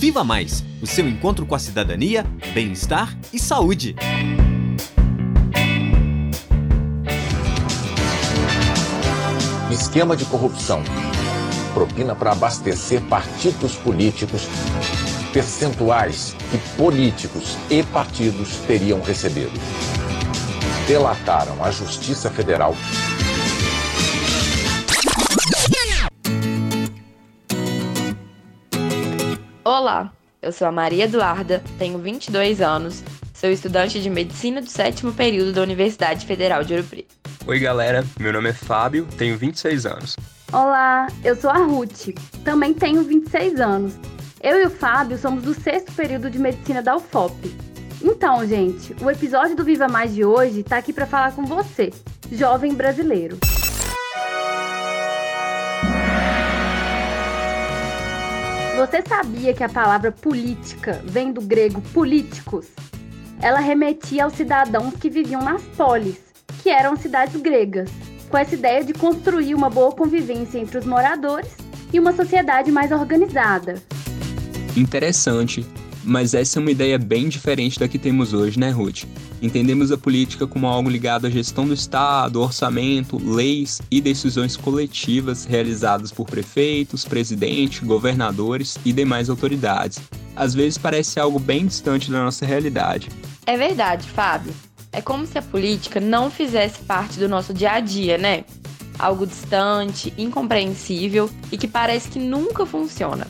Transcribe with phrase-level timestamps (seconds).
[0.00, 3.94] Viva Mais o seu encontro com a cidadania, bem-estar e saúde.
[9.70, 10.82] Esquema de corrupção.
[11.74, 14.48] Propina para abastecer partidos políticos.
[15.34, 19.52] Percentuais que políticos e partidos teriam recebido.
[20.88, 22.74] Delataram a Justiça Federal
[29.80, 30.12] Olá,
[30.42, 33.02] eu sou a Maria Eduarda, tenho 22 anos,
[33.32, 37.14] sou estudante de medicina do sétimo período da Universidade Federal de Ouro Preto.
[37.46, 40.16] Oi, galera, meu nome é Fábio, tenho 26 anos.
[40.52, 42.08] Olá, eu sou a Ruth,
[42.44, 43.94] também tenho 26 anos.
[44.42, 47.34] Eu e o Fábio somos do sexto período de medicina da UFOP.
[48.02, 51.90] Então, gente, o episódio do Viva Mais de hoje está aqui para falar com você,
[52.30, 53.38] jovem brasileiro.
[58.80, 62.64] Você sabia que a palavra política vem do grego políticos?
[63.42, 66.16] Ela remetia aos cidadãos que viviam nas polis,
[66.62, 67.90] que eram cidades gregas,
[68.30, 71.50] com essa ideia de construir uma boa convivência entre os moradores
[71.92, 73.74] e uma sociedade mais organizada.
[74.74, 75.62] Interessante,
[76.02, 79.04] mas essa é uma ideia bem diferente da que temos hoje, né, Ruth?
[79.42, 85.46] Entendemos a política como algo ligado à gestão do Estado, orçamento, leis e decisões coletivas
[85.46, 89.98] realizadas por prefeitos, presidente, governadores e demais autoridades.
[90.36, 93.08] Às vezes parece algo bem distante da nossa realidade.
[93.46, 94.52] É verdade, Fábio.
[94.92, 98.44] É como se a política não fizesse parte do nosso dia a dia, né?
[98.98, 103.26] Algo distante, incompreensível e que parece que nunca funciona.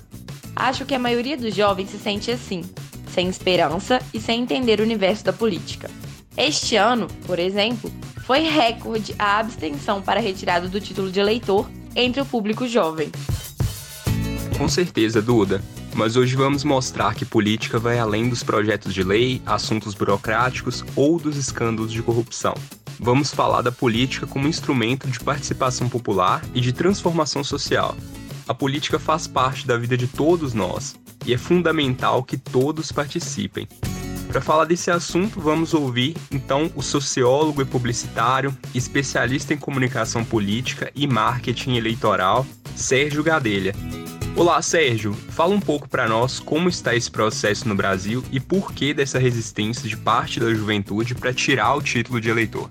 [0.57, 2.63] Acho que a maioria dos jovens se sente assim,
[3.11, 5.91] sem esperança e sem entender o universo da política.
[6.37, 7.91] Este ano, por exemplo,
[8.25, 13.11] foi recorde a abstenção para a retirada do título de eleitor entre o público jovem.
[14.57, 15.63] Com certeza, Duda.
[15.95, 21.19] Mas hoje vamos mostrar que política vai além dos projetos de lei, assuntos burocráticos ou
[21.19, 22.55] dos escândalos de corrupção.
[22.99, 27.97] Vamos falar da política como instrumento de participação popular e de transformação social.
[28.47, 30.95] A política faz parte da vida de todos nós
[31.27, 33.67] e é fundamental que todos participem.
[34.29, 40.91] Para falar desse assunto, vamos ouvir então o sociólogo e publicitário, especialista em comunicação política
[40.95, 43.75] e marketing eleitoral, Sérgio Gadelha.
[44.37, 45.13] Olá, Sérgio.
[45.13, 49.19] Fala um pouco para nós como está esse processo no Brasil e por que dessa
[49.19, 52.71] resistência de parte da juventude para tirar o título de eleitor.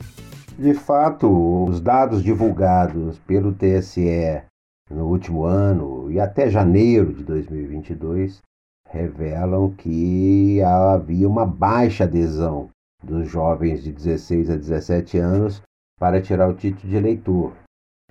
[0.57, 4.41] De fato, os dados divulgados pelo TSE
[4.89, 8.41] no último ano e até janeiro de 2022
[8.89, 12.69] revelam que havia uma baixa adesão
[13.03, 15.61] dos jovens de 16 a 17 anos
[16.00, 17.53] para tirar o título de eleitor.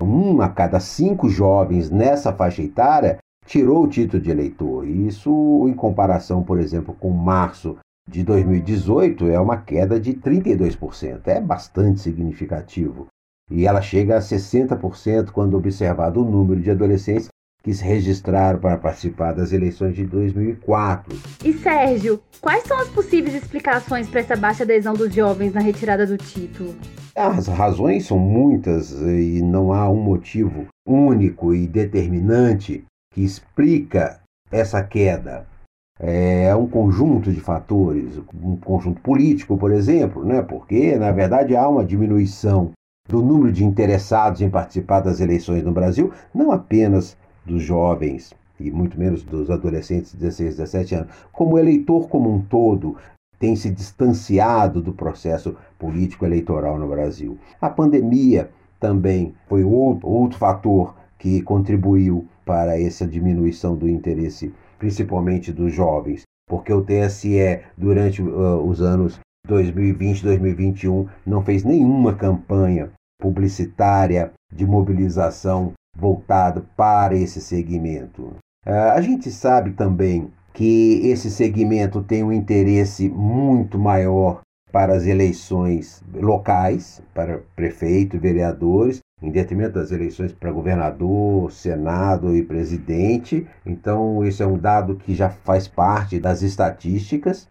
[0.01, 4.87] Um a cada cinco jovens nessa faixa etária tirou o título de eleitor.
[4.87, 7.77] Isso, em comparação, por exemplo, com março
[8.09, 11.27] de 2018, é uma queda de 32%.
[11.27, 13.09] É bastante significativo.
[13.51, 17.29] E ela chega a 60% quando observado o número de adolescentes
[17.63, 21.19] que se registraram para participar das eleições de 2004.
[21.45, 26.07] E Sérgio, quais são as possíveis explicações para essa baixa adesão dos jovens na retirada
[26.07, 26.75] do título?
[27.17, 34.21] As razões são muitas e não há um motivo único e determinante que explica
[34.51, 35.47] essa queda.
[36.01, 40.43] É um conjunto de fatores, um conjunto político, por exemplo, né?
[40.43, 42.71] porque, na verdade, há uma diminuição
[43.09, 48.71] do número de interessados em participar das eleições no Brasil, não apenas dos jovens e
[48.71, 52.97] muito menos dos adolescentes de 16, 17 anos, como eleitor como um todo
[53.39, 57.39] tem se distanciado do processo político eleitoral no Brasil.
[57.61, 65.53] A pandemia também foi outro, outro fator que contribuiu para essa diminuição do interesse, principalmente
[65.53, 72.91] dos jovens, porque o TSE, durante uh, os anos 2020 2021, não fez nenhuma campanha
[73.21, 78.37] publicitária de mobilização voltado para esse segmento.
[78.67, 84.41] Uh, a gente sabe também que esse segmento tem um interesse muito maior
[84.73, 92.43] para as eleições locais, para prefeito vereadores, em detrimento das eleições para governador, senado e
[92.43, 93.47] presidente.
[93.65, 97.49] Então, esse é um dado que já faz parte das estatísticas.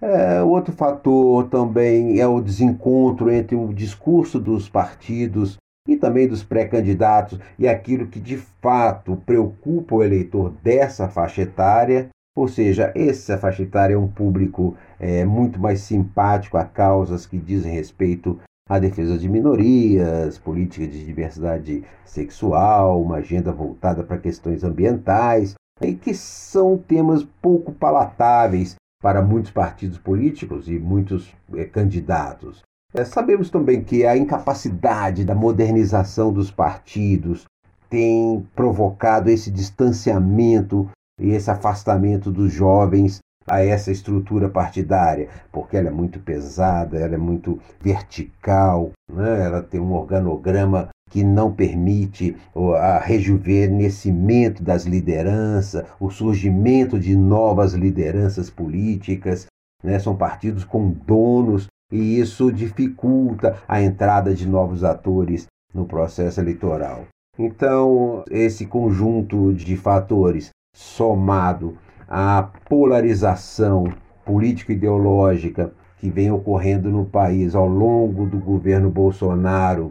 [0.00, 5.56] É, outro fator também é o desencontro entre o discurso dos partidos
[5.88, 12.08] e também dos pré-candidatos e aquilo que de fato preocupa o eleitor dessa faixa etária.
[12.36, 17.36] Ou seja, essa faixa etária é um público é, muito mais simpático a causas que
[17.36, 24.62] dizem respeito à defesa de minorias, política de diversidade sexual, uma agenda voltada para questões
[24.62, 25.54] ambientais.
[25.82, 32.62] e que são temas pouco palatáveis para muitos partidos políticos e muitos é, candidatos.
[32.94, 37.44] É, sabemos também que a incapacidade da modernização dos partidos
[37.88, 40.88] tem provocado esse distanciamento
[41.20, 43.18] e esse afastamento dos jovens
[43.50, 49.46] a essa estrutura partidária, porque ela é muito pesada, ela é muito vertical, né?
[49.46, 52.36] ela tem um organograma que não permite
[52.76, 59.46] a rejuvenescimento das lideranças, o surgimento de novas lideranças políticas.
[59.82, 59.98] Né?
[59.98, 67.06] São partidos com donos e isso dificulta a entrada de novos atores no processo eleitoral.
[67.38, 71.78] Então, esse conjunto de fatores somado
[72.08, 73.92] à polarização
[74.24, 79.90] político-ideológica que vem ocorrendo no país ao longo do governo Bolsonaro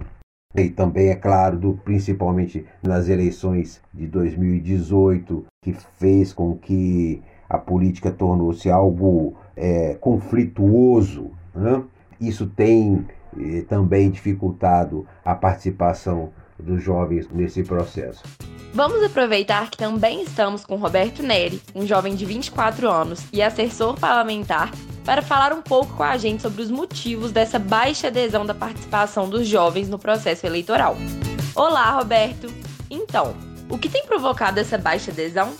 [0.61, 7.57] e também, é claro, do, principalmente nas eleições de 2018, que fez com que a
[7.57, 11.31] política tornou-se algo é, conflituoso.
[11.53, 11.83] Né?
[12.19, 13.05] Isso tem
[13.39, 18.23] eh, também dificultado a participação dos jovens nesse processo.
[18.73, 23.99] Vamos aproveitar que também estamos com Roberto Neri, um jovem de 24 anos e assessor
[23.99, 24.71] parlamentar,
[25.03, 29.29] para falar um pouco com a gente sobre os motivos dessa baixa adesão da participação
[29.29, 30.97] dos jovens no processo eleitoral.
[31.55, 32.53] Olá, Roberto!
[32.89, 33.35] Então,
[33.69, 35.53] o que tem provocado essa baixa adesão?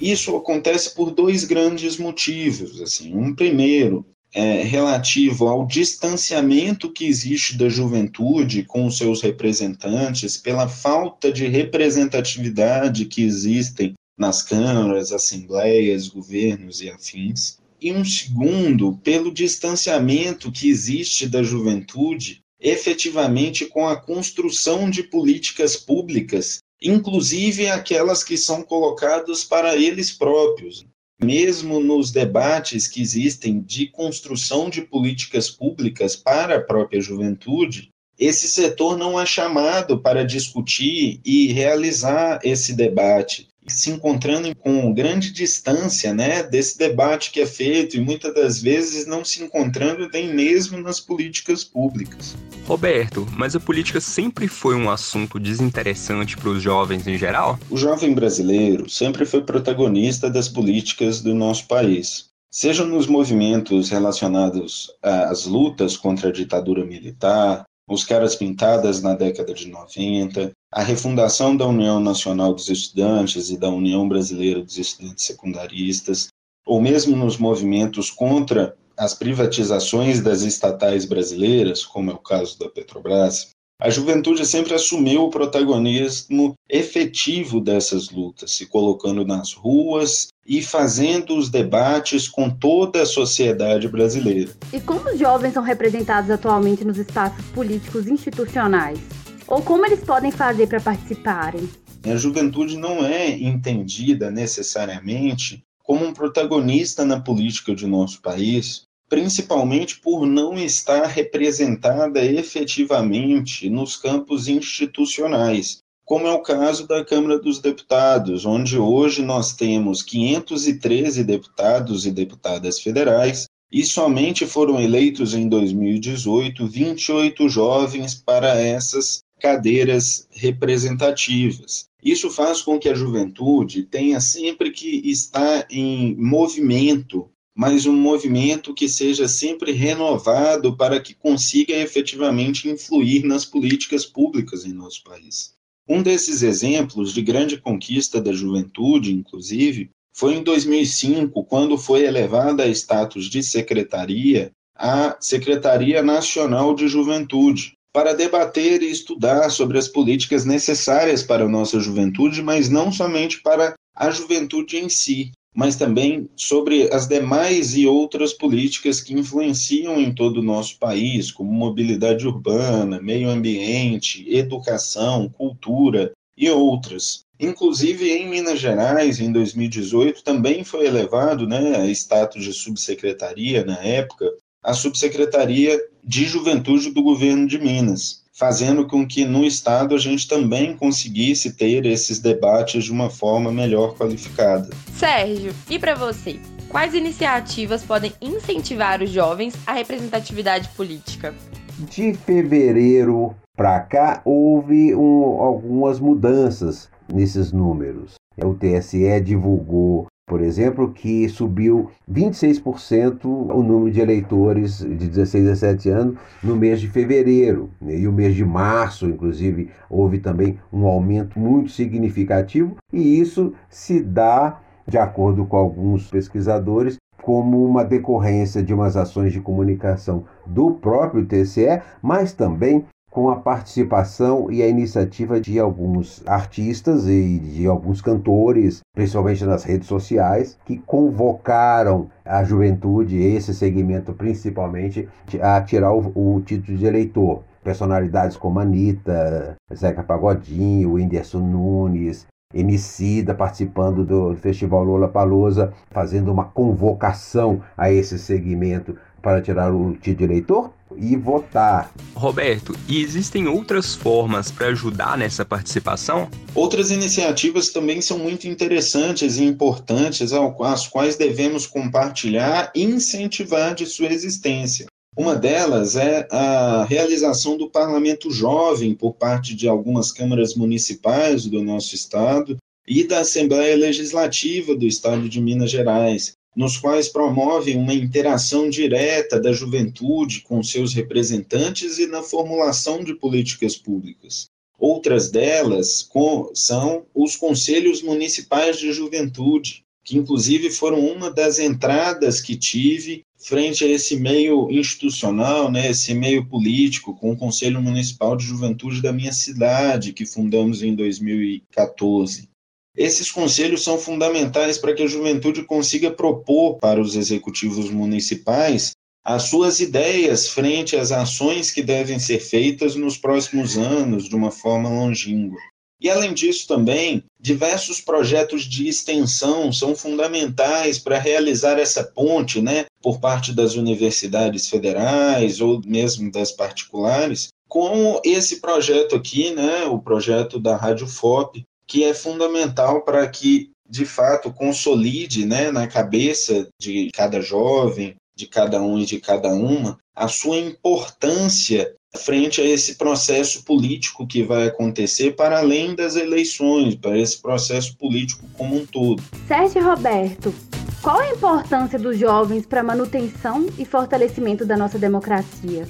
[0.00, 2.80] Isso acontece por dois grandes motivos.
[2.80, 4.04] Assim, um primeiro
[4.34, 11.46] é, relativo ao distanciamento que existe da juventude com os seus representantes, pela falta de
[11.46, 17.58] representatividade que existem nas câmaras, assembleias, governos e afins.
[17.80, 25.76] E um segundo, pelo distanciamento que existe da juventude efetivamente com a construção de políticas
[25.76, 30.84] públicas, inclusive aquelas que são colocadas para eles próprios
[31.24, 38.46] mesmo nos debates que existem de construção de políticas públicas para a própria juventude, esse
[38.46, 46.12] setor não é chamado para discutir e realizar esse debate se encontrando com grande distância
[46.12, 50.80] né, desse debate que é feito e muitas das vezes não se encontrando nem mesmo
[50.80, 52.36] nas políticas públicas.
[52.66, 57.58] Roberto, mas a política sempre foi um assunto desinteressante para os jovens em geral?
[57.70, 62.26] O jovem brasileiro sempre foi protagonista das políticas do nosso país.
[62.50, 69.52] Seja nos movimentos relacionados às lutas contra a ditadura militar, os caras pintadas na década
[69.52, 75.24] de 90, a refundação da União Nacional dos Estudantes e da União Brasileira dos Estudantes
[75.24, 76.28] Secundaristas,
[76.66, 82.68] ou mesmo nos movimentos contra as privatizações das estatais brasileiras, como é o caso da
[82.68, 90.62] Petrobras, a juventude sempre assumiu o protagonismo efetivo dessas lutas, se colocando nas ruas e
[90.62, 94.52] fazendo os debates com toda a sociedade brasileira.
[94.72, 98.98] E como os jovens são representados atualmente nos espaços políticos institucionais?
[99.46, 101.68] Ou como eles podem fazer para participarem?
[102.04, 110.00] A juventude não é entendida necessariamente como um protagonista na política de nosso país, principalmente
[110.00, 117.60] por não estar representada efetivamente nos campos institucionais, como é o caso da Câmara dos
[117.60, 125.48] Deputados, onde hoje nós temos 513 deputados e deputadas federais e somente foram eleitos em
[125.48, 131.86] 2018 28 jovens para essas cadeiras representativas.
[132.02, 138.74] Isso faz com que a juventude tenha sempre que estar em movimento, mas um movimento
[138.74, 145.54] que seja sempre renovado para que consiga efetivamente influir nas políticas públicas em nosso país.
[145.88, 152.64] Um desses exemplos de grande conquista da juventude, inclusive, foi em 2005, quando foi elevada
[152.64, 159.86] a status de secretaria a Secretaria Nacional de Juventude, para debater e estudar sobre as
[159.86, 165.76] políticas necessárias para a nossa juventude, mas não somente para a juventude em si, mas
[165.76, 171.52] também sobre as demais e outras políticas que influenciam em todo o nosso país, como
[171.52, 177.24] mobilidade urbana, meio ambiente, educação, cultura e outras.
[177.38, 183.78] Inclusive, em Minas Gerais, em 2018, também foi elevado né, a status de subsecretaria, na
[183.78, 184.32] época,
[184.62, 190.26] a Subsecretaria de Juventude do Governo de Minas, fazendo com que no Estado a gente
[190.26, 194.68] também conseguisse ter esses debates de uma forma melhor qualificada.
[194.92, 196.40] Sérgio, e para você?
[196.68, 201.32] Quais iniciativas podem incentivar os jovens à representatividade política?
[201.78, 208.14] De fevereiro para cá houve um, algumas mudanças nesses números.
[208.36, 215.50] O TSE divulgou por exemplo, que subiu 26% o número de eleitores de 16 a
[215.50, 217.70] 17 anos no mês de fevereiro.
[217.80, 217.98] Né?
[217.98, 224.00] E o mês de março, inclusive, houve também um aumento muito significativo, e isso se
[224.02, 230.72] dá, de acordo com alguns pesquisadores, como uma decorrência de umas ações de comunicação do
[230.72, 237.64] próprio TCE, mas também com a participação e a iniciativa de alguns artistas e de
[237.64, 245.08] alguns cantores, principalmente nas redes sociais, que convocaram a juventude, esse segmento principalmente,
[245.40, 247.44] a tirar o, o título de eleitor.
[247.62, 256.44] Personalidades como Anitta, Zeca Pagodinho, Whindersson Nunes, Emicida participando do Festival Lola Palusa, fazendo uma
[256.44, 261.90] convocação a esse segmento para tirar o título de eleitor e votar.
[262.14, 266.28] Roberto, e existem outras formas para ajudar nessa participação?
[266.54, 273.86] Outras iniciativas também são muito interessantes e importantes, as quais devemos compartilhar e incentivar de
[273.86, 274.86] sua existência.
[275.16, 281.62] Uma delas é a realização do Parlamento Jovem por parte de algumas câmaras municipais do
[281.62, 287.94] nosso estado e da Assembleia Legislativa do Estado de Minas Gerais, nos quais promovem uma
[287.94, 294.46] interação direta da juventude com seus representantes e na formulação de políticas públicas.
[294.78, 296.08] Outras delas
[296.54, 303.84] são os conselhos municipais de juventude, que inclusive foram uma das entradas que tive frente
[303.84, 309.12] a esse meio institucional, né, esse meio político, com o Conselho Municipal de Juventude da
[309.12, 312.48] minha cidade, que fundamos em 2014.
[312.96, 318.92] Esses conselhos são fundamentais para que a juventude consiga propor para os executivos municipais
[319.24, 324.50] as suas ideias frente às ações que devem ser feitas nos próximos anos de uma
[324.50, 325.58] forma longínqua.
[325.98, 332.84] E, além disso, também, diversos projetos de extensão são fundamentais para realizar essa ponte, né,
[333.00, 339.98] por parte das universidades federais ou mesmo das particulares, com esse projeto aqui, né, o
[339.98, 346.68] projeto da Rádio FOP, que é fundamental para que, de fato, consolide né, na cabeça
[346.80, 352.64] de cada jovem, de cada um e de cada uma, a sua importância frente a
[352.64, 358.76] esse processo político que vai acontecer para além das eleições, para esse processo político como
[358.76, 359.22] um todo.
[359.48, 360.54] Sérgio Roberto,
[361.02, 365.88] qual a importância dos jovens para a manutenção e fortalecimento da nossa democracia?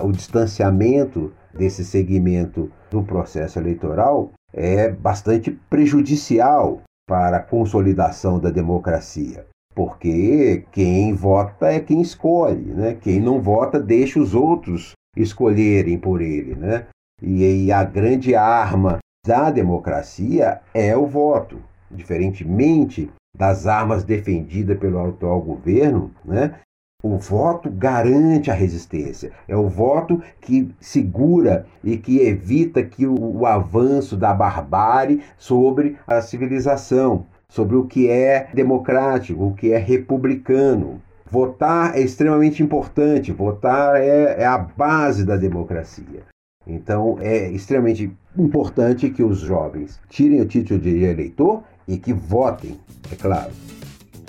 [0.00, 9.46] O distanciamento desse segmento do processo eleitoral é bastante prejudicial para a consolidação da democracia.
[9.74, 12.94] Porque quem vota é quem escolhe, né?
[13.00, 16.86] Quem não vota deixa os outros escolherem por ele, né?
[17.22, 21.60] E, e a grande arma da democracia é o voto.
[21.90, 26.58] Diferentemente das armas defendidas pelo atual governo, né?
[27.00, 29.30] O voto garante a resistência.
[29.46, 35.96] É o voto que segura e que evita que o, o, avanço da barbárie sobre
[36.08, 41.00] a civilização, sobre o que é democrático, o que é republicano.
[41.30, 43.30] Votar é extremamente importante.
[43.30, 46.24] Votar é, é a base da democracia.
[46.66, 52.76] Então é extremamente importante que os jovens tirem o título de eleitor e que votem,
[53.12, 53.52] é claro.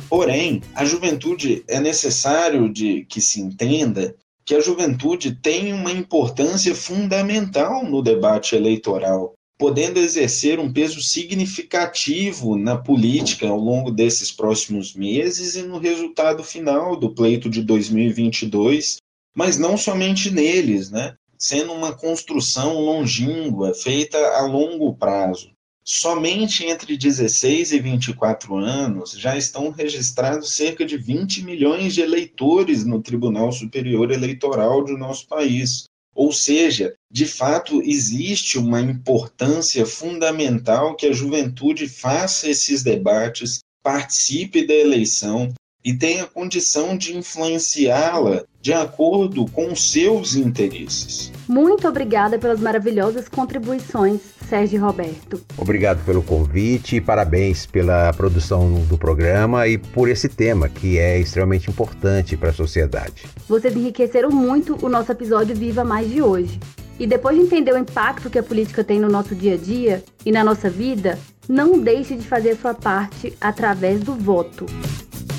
[0.10, 6.74] Porém, a juventude é necessário de que se entenda que a juventude tem uma importância
[6.74, 14.96] fundamental no debate eleitoral, podendo exercer um peso significativo na política ao longo desses próximos
[14.96, 18.98] meses e no resultado final do pleito de 2022,
[19.36, 21.14] mas não somente neles, né?
[21.38, 25.52] Sendo uma construção longínqua, feita a longo prazo.
[25.92, 32.86] Somente entre 16 e 24 anos já estão registrados cerca de 20 milhões de eleitores
[32.86, 35.86] no Tribunal Superior Eleitoral do nosso país.
[36.14, 44.68] Ou seja, de fato, existe uma importância fundamental que a juventude faça esses debates, participe
[44.68, 45.52] da eleição
[45.84, 51.32] e tenha condição de influenciá-la de acordo com seus interesses.
[51.48, 54.20] Muito obrigada pelas maravilhosas contribuições
[54.50, 55.42] Sérgio Roberto.
[55.58, 61.20] Obrigado pelo convite e parabéns pela produção do programa e por esse tema que é
[61.20, 63.24] extremamente importante para a sociedade.
[63.48, 66.60] Vocês enriqueceram muito o nosso episódio Viva Mais de hoje.
[67.00, 70.04] E depois de entender o impacto que a política tem no nosso dia a dia
[70.26, 71.18] e na nossa vida,
[71.48, 74.66] não deixe de fazer a sua parte através do voto.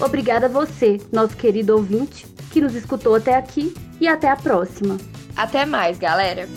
[0.01, 4.97] Obrigada a você, nosso querido ouvinte, que nos escutou até aqui e até a próxima.
[5.37, 6.49] Até mais, galera!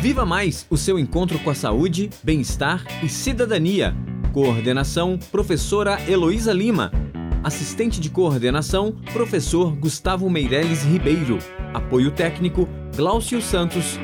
[0.00, 3.94] Viva Mais, o seu encontro com a saúde, bem-estar e cidadania.
[4.32, 6.90] Coordenação, professora Heloísa Lima.
[7.42, 11.38] Assistente de coordenação, professor Gustavo Meireles Ribeiro.
[11.74, 13.98] Apoio técnico, Glaucio Santos.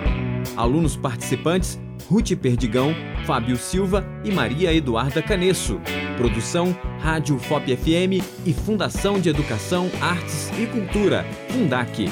[0.56, 5.80] Alunos participantes, Ruth Perdigão, Fábio Silva e Maria Eduarda Canesso.
[6.14, 12.08] Produção, Rádio FOP FM e Fundação de Educação, Artes e Cultura, Fundac.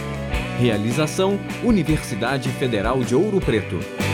[0.59, 4.12] Realização, Universidade Federal de Ouro Preto.